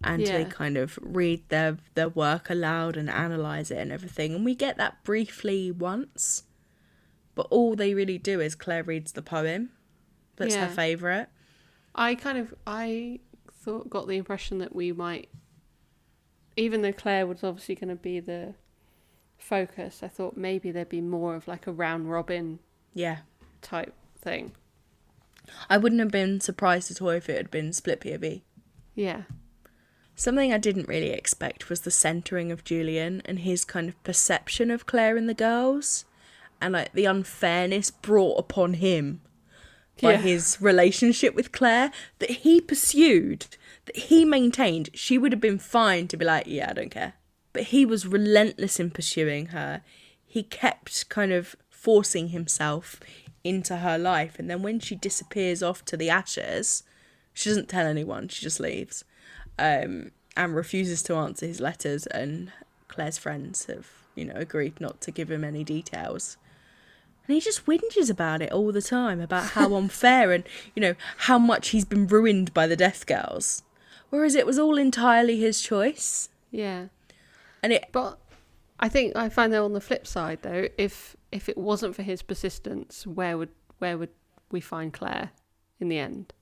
[0.03, 4.35] and they kind of read their their work aloud and analyze it and everything.
[4.35, 6.43] And we get that briefly once
[7.33, 9.69] but all they really do is claire reads the poem
[10.35, 10.67] that's Yeah.
[10.67, 11.29] her favorite
[11.95, 13.19] I kind of I
[13.51, 15.29] thought got the impression that we might
[16.57, 18.55] even though Claire was obviously going to be the
[19.45, 22.59] focus, I thought maybe there'd be more of like a round robin
[22.93, 23.19] yeah
[23.61, 24.51] type thing.
[25.69, 28.41] i wouldn't have been surprised at all if it had been split pov
[28.95, 29.23] Yeah.
[30.17, 34.71] Something I didn't really expect was the centering of Julian and his kind of perception
[34.71, 36.05] of Claire and the girls,
[36.61, 39.19] and like the unfairness brought upon him
[40.01, 40.21] by Yeah.
[40.21, 43.47] his relationship with Claire that he pursued,
[43.87, 44.89] that he maintained.
[44.93, 47.15] She would have been fine to be like, yeah, I don't care.
[47.55, 49.81] But he was relentless in pursuing her.
[50.25, 52.99] He kept kind of forcing himself
[53.45, 56.83] into her life, and then when she disappears off to the Aschers,
[57.33, 59.05] she doesn't tell anyone, she just leaves
[59.57, 62.07] um, and refuses to answer his letters.
[62.07, 62.51] And
[62.89, 66.35] Claire's friends have, you know, agreed not to give him any details.
[67.25, 70.43] And he just whinges about it all the time about how unfair and,
[70.75, 73.63] you know, how much he's been ruined by the Death Girls.
[74.09, 76.27] Whereas it was all entirely his choice.
[76.51, 76.87] Yeah.
[77.65, 78.19] And it, But
[78.79, 82.03] I think I find that on the flip side though, if if it wasn't for
[82.03, 83.49] his persistence, where would
[83.79, 84.09] where would
[84.51, 85.31] we find Claire
[85.79, 86.33] in the end?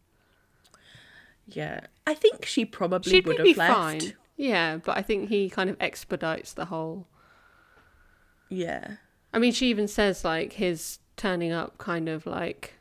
[1.47, 3.73] yeah, I think she probably She'd would be have left.
[3.73, 4.13] fine.
[4.37, 7.07] Yeah, but I think he kind of expedites the whole
[8.49, 8.95] Yeah.
[9.33, 12.73] I mean, she even says like his turning up kind of like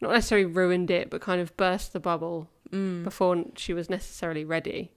[0.00, 3.04] not necessarily ruined it, but kind of burst the bubble Mm.
[3.04, 4.90] before she was necessarily ready.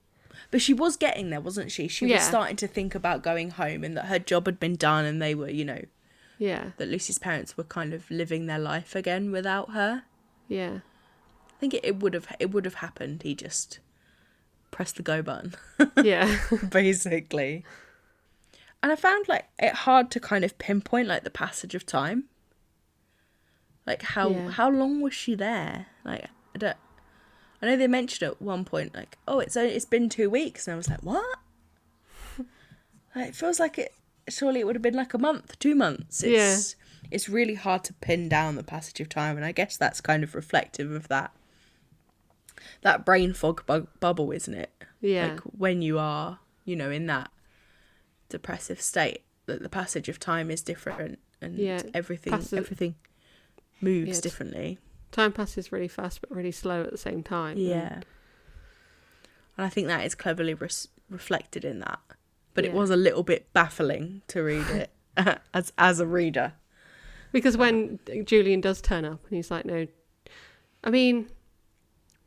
[0.52, 1.88] But she was getting there, wasn't she?
[1.88, 2.16] She Yeah.
[2.16, 5.22] was starting to think about going home and that her job had been done and
[5.22, 5.84] they were, you know,
[6.38, 10.04] Yeah, that Lucy's parents were kind of living their life again without her.
[10.48, 10.80] yeah,
[11.50, 13.24] I think it, it would have it would have happened.
[13.24, 13.80] He just
[14.72, 15.56] pressed the go button,
[16.04, 16.38] yeah,
[16.70, 17.66] basically.
[18.84, 22.26] And I found like it hard to kind of pinpoint like the passage of time.
[23.88, 24.50] Like how Yeah.
[24.52, 25.88] how long was she there?
[26.06, 26.78] Like I don't.
[27.62, 30.68] I know they mentioned at one point like, oh, it's only, it's been two weeks,
[30.68, 31.40] and I was like, what?
[33.16, 33.94] like, it feels like it.
[34.30, 36.22] Surely it would have been like a month, two months.
[36.22, 36.76] It's,
[37.10, 40.24] It's really hard to pin down the passage of time, and I guess that's kind
[40.24, 41.32] of reflective of that.
[42.82, 44.72] That brain fog bu- bubble, isn't it?
[45.00, 47.32] yeah, Like when you are, you know, in that
[48.30, 52.96] depressive state, that the passage of time is different, and Yeah, everything everything
[53.80, 54.80] moves Yeah, differently.
[55.18, 57.58] Time passes really fast, but really slow at the same time.
[57.58, 58.02] Yeah.
[59.58, 62.00] And I think that is cleverly res- reflected in that.
[62.54, 64.92] But it was a little bit baffling to read it
[65.56, 66.54] as as a reader.
[67.32, 69.88] Because when Julian does turn up and he's like, no,
[70.84, 71.32] I mean,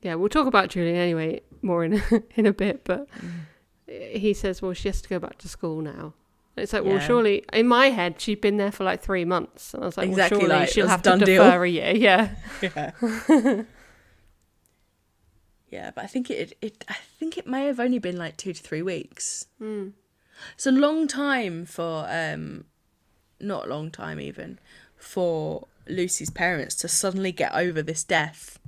[0.02, 2.02] yeah, we'll talk about Julian anyway more in
[2.34, 4.16] in a bit, but mm.
[4.16, 6.14] he says, well, she has to go back to school now.
[6.56, 7.06] It's like, well, Yeah.
[7.06, 9.72] surely, in my head, she'd been there for like three months.
[9.72, 11.44] And I was like, Exactly, well, surely like, she'll have done to deal.
[11.44, 11.92] defer a year.
[11.96, 12.34] Yeah.
[12.62, 12.92] Yeah.
[15.70, 18.52] yeah, but I think it it I think it may have only been like 2
[18.52, 19.46] to 3 weeks.
[19.60, 19.92] Mm.
[20.54, 22.64] It's a long time for um
[23.40, 24.58] not a long time even
[24.96, 28.58] for Lucy's parents to suddenly get over this death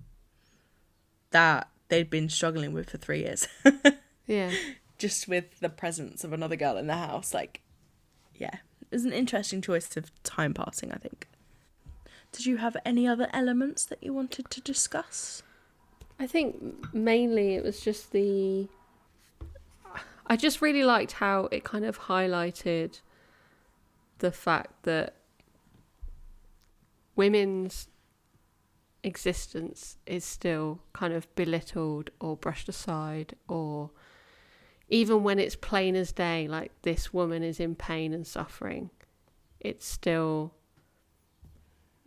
[1.31, 3.49] that they'd been struggling with for 3 years.
[4.25, 4.53] Yeah.
[4.99, 7.61] Just with the presence of another girl in the house like
[8.43, 11.29] yeah, it was an interesting choice of time passing, I think.
[12.33, 15.45] Did you have any other elements that you wanted to discuss?
[16.19, 18.67] I think mainly it was just the.
[20.27, 23.01] I just really liked how it kind of highlighted
[24.19, 25.15] the fact that
[27.15, 27.87] women's
[29.05, 33.91] existence is still kind of belittled or brushed aside, or
[34.93, 38.91] even when it's plain as day, like this woman is in pain and suffering,
[39.59, 40.53] it's still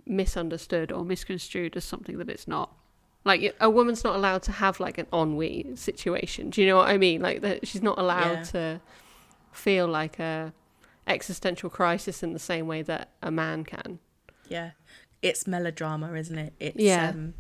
[0.06, 2.72] misunderstood or misconstrued as something that it's not.
[3.24, 6.52] Like a woman's not allowed to have like an ennui situation.
[6.52, 7.22] Do you know what I mean?
[7.24, 8.44] Like that she's not allowed Yeah.
[8.44, 8.82] to
[9.52, 10.54] feel like a
[11.08, 13.98] existential crisis in the same way that a man can.
[14.48, 14.72] Yeah.
[15.24, 16.54] It's melodrama, isn't it?
[16.60, 17.10] It's Yeah.
[17.10, 17.34] um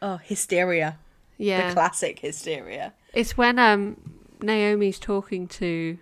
[0.00, 0.98] Oh, hysteria.
[1.38, 1.68] Yeah.
[1.68, 2.94] The classic hysteria.
[3.12, 3.96] It's when um
[4.40, 5.98] Naomi's talking to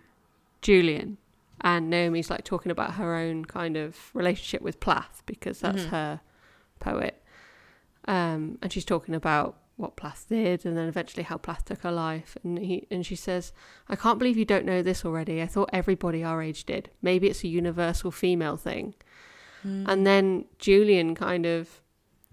[0.63, 1.19] Julian
[1.61, 5.89] and Naomi's like talking about her own kind of relationship with Plath because that's Mhm.
[5.91, 6.21] her
[6.81, 7.23] poet.
[8.07, 11.91] Um and she's talking about what Plath did and then eventually how Plath took her
[11.91, 13.53] life and he and she says,
[13.89, 15.43] I can't believe you don't know this already.
[15.43, 16.91] I thought everybody our age did.
[17.03, 18.95] Maybe it's a universal female thing.
[19.67, 21.81] And then Julian kind of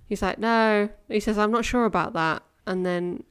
[0.05, 0.89] he's like, No.
[1.07, 2.43] He says, I'm not sure about that.
[2.71, 3.23] And then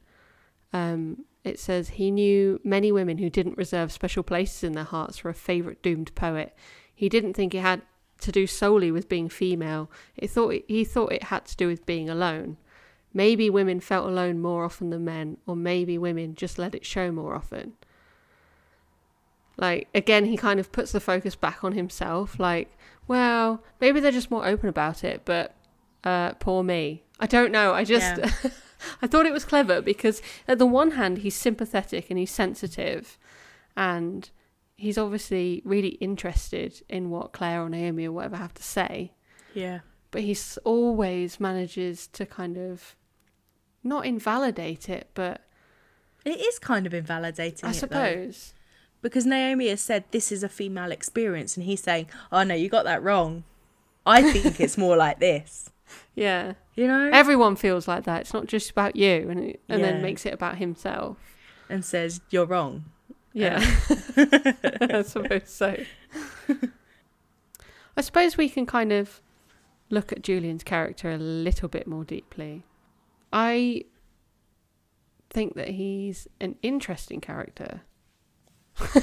[0.74, 5.16] um, it says he knew many women who didn't reserve special places in their hearts
[5.16, 6.54] for a favourite doomed poet.
[6.94, 7.80] He didn't think it had
[8.20, 9.90] to do solely with being female.
[10.14, 12.58] It thought he thought it had to do with being alone.
[13.14, 17.10] Maybe women felt alone more often than men, or maybe women just let it show
[17.10, 17.72] more often.
[19.56, 22.38] Like again, he kind of puts the focus back on himself.
[22.38, 22.76] Like,
[23.08, 25.54] well, maybe they're just more open about it, but
[26.04, 27.04] uh, poor me.
[27.18, 27.72] I don't know.
[27.72, 28.50] I just Yeah.
[29.02, 33.18] I thought it was clever because at the one hand he's sympathetic and he's sensitive
[33.76, 34.30] and
[34.76, 39.12] he's obviously really interested in what Claire or Naomi or whatever have to say,
[39.54, 39.80] Yeah.
[40.10, 42.96] but he always manages to kind of
[43.84, 45.42] not invalidate it, but
[46.24, 47.66] It is kind of invalidating.
[47.66, 47.78] I it, though.
[47.78, 48.54] suppose
[49.02, 52.68] Because Naomi has said this is a female experience and he's saying, Oh no, you
[52.68, 53.44] got that wrong.
[54.06, 55.70] I think it's more like this.
[56.14, 56.54] yeah.
[56.80, 57.10] You know?
[57.12, 58.22] Everyone feels like that.
[58.22, 59.76] It's not just about you and and Yeah.
[59.78, 61.18] then makes it about himself.
[61.68, 62.84] and says, You're wrong.
[63.34, 63.58] Yeah,
[64.90, 65.76] I suppose so.
[67.96, 69.20] I suppose we can kind of
[69.90, 72.64] look at Julian's character a little bit more deeply.
[73.32, 73.84] I
[75.28, 77.82] think that he's an interesting character.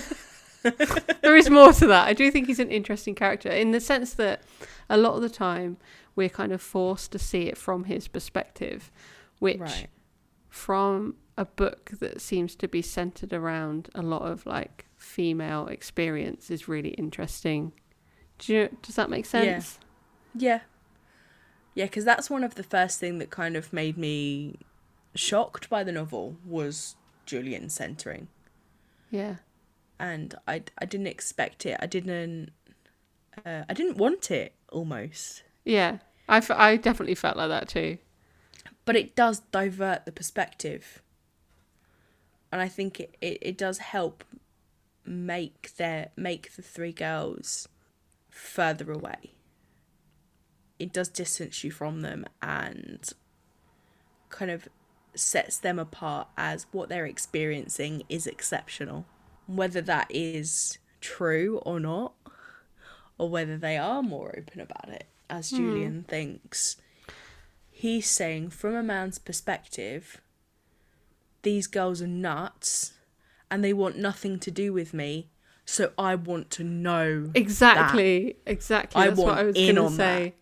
[1.22, 2.08] there is more to that.
[2.08, 4.42] I do think he's an interesting character in the sense that
[4.90, 5.78] a lot of the time
[6.18, 8.92] we're kind of forced to see it from his perspective,
[9.40, 9.88] which Right.
[10.50, 16.50] from a book that seems to be centered around a lot of like female experience
[16.52, 17.72] is really interesting.
[18.40, 19.80] Do you, does that make sense?
[20.36, 20.62] Yeah.
[21.76, 24.56] Yeah, because that's one of the first thing that kind of made me
[25.14, 26.96] shocked by the novel was
[27.28, 28.28] Julian centering.
[29.12, 29.36] Yeah.
[30.00, 31.78] and I I didn't expect it.
[31.80, 32.52] I didn't
[33.46, 35.44] uh, I didn't want it almost.
[35.68, 35.98] Yeah.
[36.30, 37.98] I, f- I definitely felt like that too.
[38.86, 41.02] But it does divert the perspective.
[42.52, 44.24] And I think it, it, it does help
[45.06, 47.68] make their make the three girls
[48.30, 49.34] further away.
[50.80, 53.10] It does distance you from them and
[54.30, 54.70] kind of
[55.16, 59.06] sets them apart as what they're experiencing is exceptional.
[59.48, 62.14] Whether that is true or not,
[63.18, 65.58] or whether they are more open about it, as hmm.
[65.58, 66.78] Julian thinks.
[67.70, 70.20] He's saying, from a man's perspective,
[71.44, 72.94] these girls are nuts
[73.50, 75.30] and they want nothing to do with me,
[75.66, 77.32] so I want to know.
[77.36, 78.38] Exactly.
[78.46, 79.02] Exactly.
[79.02, 80.34] I That's what want I was in going to on say.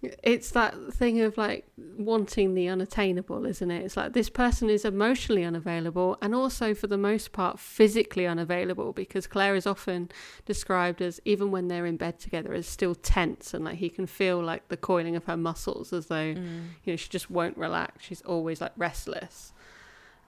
[0.00, 3.84] It's that thing of like wanting the unattainable, isn't it?
[3.84, 8.92] It's like this person is emotionally unavailable and also, for the most part, physically unavailable
[8.92, 10.08] because Claire is often
[10.46, 14.06] described as, even when they're in bed together, as still tense and like he can
[14.06, 16.68] feel like the coiling of her muscles as though, Mm.
[16.84, 18.04] you know, she just won't relax.
[18.04, 19.52] She's always like restless.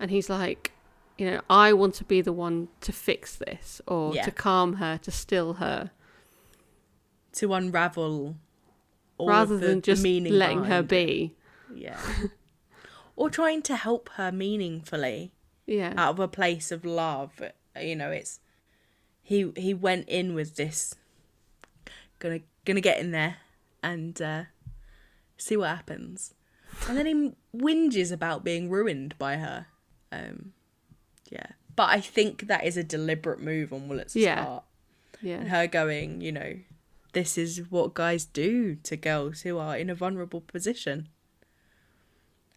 [0.01, 0.73] And he's like,
[1.17, 4.25] you know, I want to be the one to fix this or Yeah.
[4.25, 5.93] to calm her, to still her,
[7.35, 8.37] To unravel
[9.27, 11.35] rather the, than just meaning letting her be.
[11.75, 11.99] Yeah.
[13.17, 15.33] or trying to help her meaningfully
[15.67, 15.95] Yeah.
[15.97, 17.41] out of a place of love.
[17.81, 18.41] You know, it's
[19.23, 20.95] he he went in with this
[22.19, 23.37] gonna gonna get in there
[23.83, 24.45] and uh,
[25.37, 26.35] see what happens.
[26.89, 29.67] And then he whinges about being ruined by her.
[30.13, 30.53] Um
[31.31, 31.47] yeah.
[31.77, 34.45] But I think that is a deliberate move on Wolitzer's Yeah.
[34.45, 34.65] part.
[35.23, 35.37] yeah.
[35.37, 36.55] And her going, you know,
[37.13, 41.09] this is what guys do to girls who are in a vulnerable position.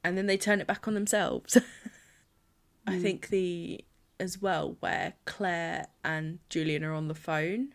[0.03, 1.57] And then they turn it back on themselves.
[2.87, 3.01] I hmm.
[3.01, 3.83] think the
[4.19, 7.73] as well where Claire and Julian are on the phone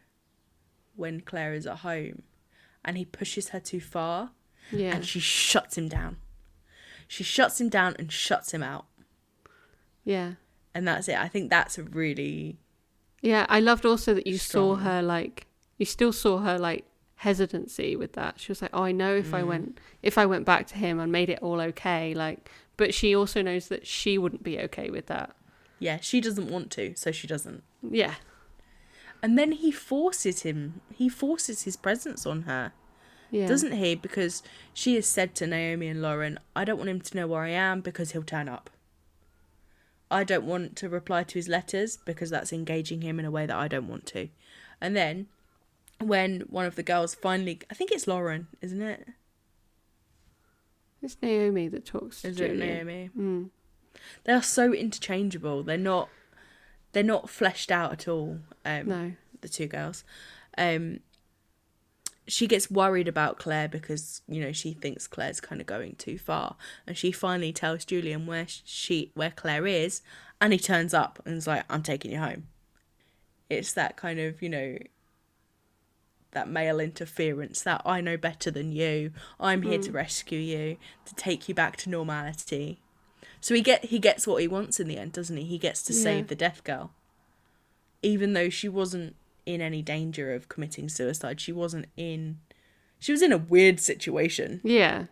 [0.97, 2.23] when Claire is at home
[2.85, 4.33] and he pushes her too far
[4.71, 4.95] Yeah.
[4.95, 6.17] and she shuts him down.
[7.07, 8.87] She shuts him down and shuts him out.
[10.05, 10.35] yeah.
[10.75, 11.19] And that's it.
[11.19, 12.59] I think that's a really
[13.21, 15.48] Yeah, I loved also that you saw her like
[15.79, 16.85] you still saw her like
[17.17, 18.39] hesitancy with that.
[18.39, 19.47] She was like, "Oh, I know if I Mm.
[19.49, 23.15] went if I went back to him and made it all okay." Like, but she
[23.17, 25.35] also knows that she wouldn't be okay with that.
[25.81, 27.63] yeah, she doesn't want to, so she doesn't.
[27.83, 28.15] Yeah,
[29.23, 32.73] And then he forces him, he forces his presence on her,
[33.31, 33.95] yeah, doesn't he?
[33.95, 34.43] Because
[34.75, 37.51] she has said to Naomi and Lauren, I don't want him to know where I
[37.51, 38.71] am because he'll turn up.
[40.11, 43.45] I don't want to reply to his letters because that's engaging him in a way
[43.47, 44.29] that I don't want to.
[44.81, 45.27] And then
[46.01, 49.09] when one of the girls finally, I think it's Lauren, isn't it?
[51.03, 52.57] It's Naomi that talks to Is it.
[52.57, 53.11] Naomi?
[53.17, 53.51] Mm.
[54.25, 55.63] They are so interchangeable.
[55.63, 56.09] They're not,
[56.93, 58.39] they're not fleshed out at all.
[58.65, 60.05] Um, No, the two girls.
[60.57, 61.01] Um,
[62.27, 66.19] she gets worried about Claire because you know she thinks Claire's kind of going too
[66.19, 70.03] far, and she finally tells Julian where she where Claire is,
[70.41, 72.49] and he turns up and is like, "I'm taking you home."
[73.49, 74.77] It's that kind of you know
[76.33, 79.13] that male interference that I know better than you.
[79.41, 79.97] I'm here to hmm.
[79.97, 80.77] rescue you,
[81.07, 82.81] to take you back to normality.
[83.41, 85.45] So he get he gets what he wants in the end, doesn't he?
[85.45, 86.03] He gets to Yeah.
[86.03, 86.93] save the death girl
[88.03, 89.17] even though she wasn't
[89.47, 92.39] in any danger of committing suicide she wasn't in
[92.99, 95.07] she was in a weird situation yeah.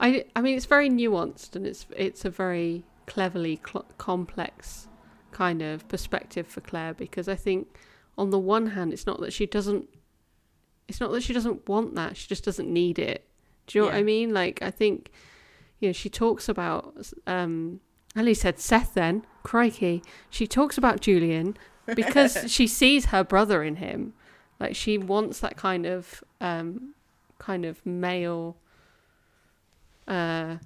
[0.00, 4.88] I I mean, it's very nuanced and it's it's a very cleverly cl- complex
[5.30, 7.68] kind of perspective for Claire because I think
[8.18, 9.88] on the one hand, it's not that she doesn't
[10.92, 13.24] it's not that she doesn't want that she just doesn't need it.
[13.66, 14.34] Do you know what i mean?
[14.34, 15.10] Like i think
[15.80, 16.94] you know she talks about
[17.26, 17.80] um
[18.14, 21.56] ellie said seth then crikey she talks about julian
[21.94, 24.12] because she sees her brother in him.
[24.60, 26.94] Like she wants that kind of um
[27.38, 28.58] kind of male
[30.06, 30.56] uh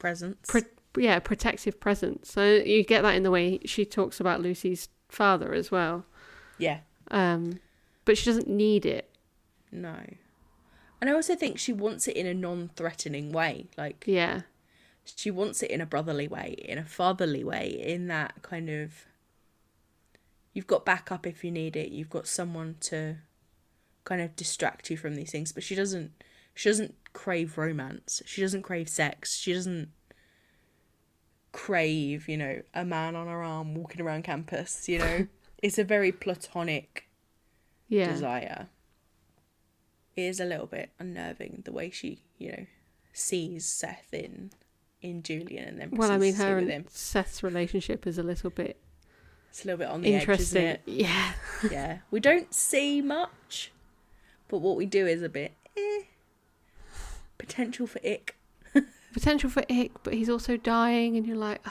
[0.00, 0.48] presence.
[0.48, 0.62] Pro-
[0.98, 2.32] yeah protective presence.
[2.32, 6.06] So you get that in the way she talks about lucy's father as well.
[6.58, 6.80] Yeah.
[7.12, 7.60] Um
[8.06, 9.10] but she doesn't need it.
[9.70, 9.96] No.
[10.98, 14.42] And i also think she wants it in a non-threatening way like yeah.
[15.04, 19.04] she wants it in a brotherly way in a fatherly way in that kind of
[20.54, 23.16] you've got backup if you need it you've got someone to
[24.04, 26.12] kind of distract you from these things but she doesn't
[26.54, 29.90] she doesn't crave romance she doesn't crave sex she doesn't
[31.52, 35.26] crave you know a man on her arm walking around campus you know?
[35.62, 37.05] It's a very platonic
[37.88, 38.10] yeah.
[38.10, 38.68] desire
[40.16, 42.66] it is a little bit unnerving the way she you know
[43.12, 44.50] sees seth in
[45.02, 46.84] in julian and then well i mean her with and him.
[46.88, 48.78] Seth's relationship is a little bit
[49.50, 51.32] it's a little bit on the interesting edge isn't yeah
[51.62, 51.72] it?
[51.72, 51.98] Yeah.
[52.10, 53.72] We don't see much
[54.48, 56.02] but what we do is a bit eh.
[57.38, 58.36] potential for ick.
[59.12, 61.64] Potential for ick but he's also dying and you're like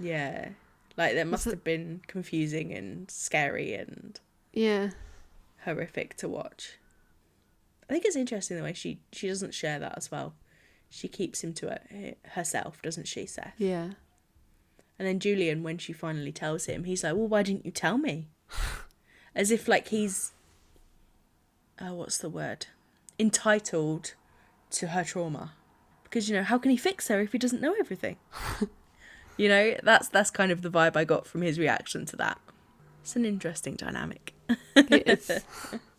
[0.00, 0.48] yeah.
[0.96, 4.18] Like that must have been confusing and scary and
[4.52, 4.90] yeah
[5.64, 6.78] horrific to watch
[7.88, 10.34] i think it's interesting the way she she doesn't share that as well
[10.88, 11.80] she keeps him to her,
[12.30, 13.90] herself doesn't she seth yeah
[14.98, 17.98] And then Julian, when she finally tells him, he's like, "Well, why didn't you tell
[17.98, 18.28] me?"
[19.34, 20.32] As if like he's,
[21.80, 22.66] oh, what's the word?
[23.18, 24.14] Entitled
[24.70, 25.54] to her trauma,
[26.04, 28.16] because you know how can he fix her if he doesn't know everything?
[29.36, 32.38] you know, that's that's kind of the vibe I got from his reaction to that.
[33.02, 34.33] It's an interesting dynamic,
[34.76, 35.30] it's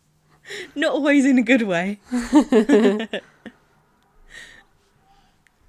[0.74, 2.00] not always in a good way.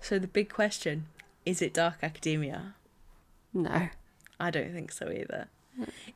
[0.08, 1.08] So the big question
[1.46, 2.76] is it Dark Academia?
[3.54, 3.90] No.
[4.40, 5.50] I don't think so either.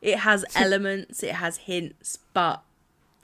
[0.01, 2.63] It has elements, it has hints, but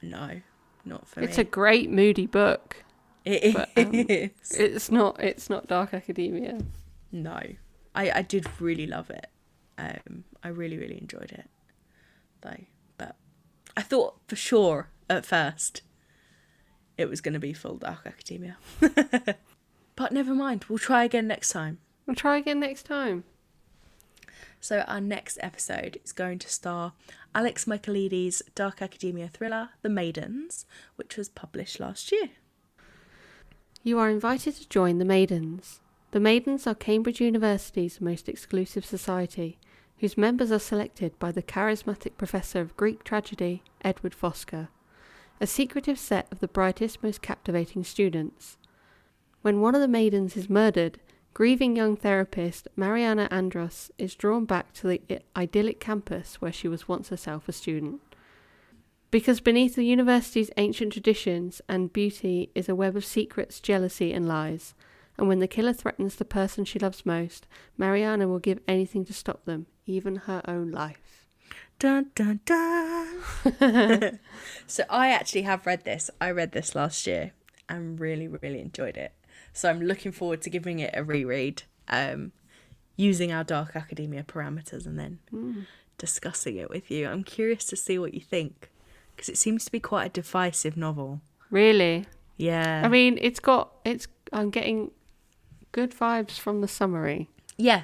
[0.01, 0.41] no,
[0.83, 1.43] not for It's me.
[1.43, 2.83] a great moody book.
[3.23, 4.31] It but, um, is.
[4.59, 6.59] It's not it's not Dark Academia.
[7.13, 7.39] No,
[7.95, 9.27] I I did really love it.
[9.77, 11.49] Um, I really really enjoyed it,
[12.41, 12.61] though.
[13.77, 15.83] I thought for sure at first
[16.97, 18.57] it was going to be full Dark Academia.
[19.95, 20.65] but never mind.
[20.67, 21.77] We'll try again next time.
[22.07, 23.23] We'll try again next time.
[24.59, 26.93] So our next episode is going to star
[27.35, 30.65] Alex Michaelides' Dark Academia thriller, The Maidens,
[30.95, 32.31] which was published last year.
[33.83, 35.81] You are invited to join the Maidens.
[36.11, 39.59] The Maidens are Cambridge University's most exclusive society,
[39.99, 44.69] whose members are selected by the charismatic professor of Greek tragedy, Edward Fosca,
[45.39, 48.57] a secretive set of the brightest, most captivating students.
[49.41, 50.99] When one of the Maidens is murdered,
[51.33, 56.87] grieving young therapist Mariana Andros is drawn back to the idyllic campus where she was
[56.87, 58.01] once herself a student.
[59.09, 64.27] Because beneath the university's ancient traditions and beauty is a web of secrets, jealousy, and
[64.27, 64.73] lies.
[65.17, 67.47] And when the killer threatens the person she loves most,
[67.77, 71.27] Mariana will give anything to stop them, even her own life.
[71.79, 73.17] Dun dun dun.
[74.67, 76.09] so I actually have read this.
[76.19, 77.31] I read this last year
[77.69, 79.13] and really, really enjoyed it.
[79.53, 82.31] So I'm looking forward to giving it a reread, um,
[82.95, 85.19] using our Dark Academia parameters and then
[85.97, 87.07] discussing it with you.
[87.07, 88.69] I'm curious to see what you think
[89.15, 91.21] because it seems to be quite a divisive novel.
[91.49, 92.05] Really?
[92.37, 92.81] Yeah.
[92.83, 94.91] I mean, it's got, it's, I'm getting
[95.77, 97.29] good vibes from the summary.
[97.55, 97.83] yeah,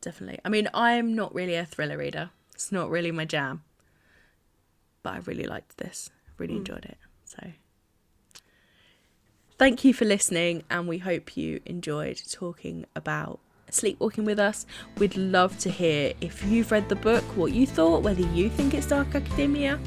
[0.00, 0.38] definitely.
[0.44, 2.30] I mean, I'm not really a thriller reader.
[2.54, 3.64] It's not really my jam.
[5.02, 6.10] But I really liked this.
[6.38, 6.58] Really hmm.
[6.58, 6.98] enjoyed it.
[7.24, 7.38] So
[9.58, 14.64] thank you for listening and we hope you enjoyed talking about sleepwalking with us.
[14.98, 18.74] We'd love to hear if you've read the book, what you thought, whether you think
[18.74, 19.80] it's Dark Academia.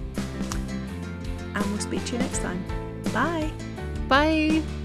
[1.55, 2.61] And we'll speak to you next time.
[3.13, 3.49] Bye.
[4.09, 4.78] Bye!